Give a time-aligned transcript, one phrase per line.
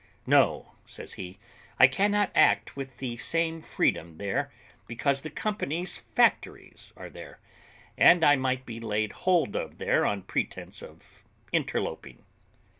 [0.25, 1.37] "No," says he,
[1.79, 4.51] "I cannot act with the same freedom there,
[4.87, 7.39] because the Company's factories are there,
[7.99, 12.25] and I may be laid hold of there on pretence of interloping."